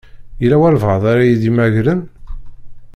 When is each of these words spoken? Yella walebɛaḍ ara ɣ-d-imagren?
Yella 0.41 0.57
walebɛaḍ 0.61 1.03
ara 1.11 1.23
ɣ-d-imagren? 1.33 2.01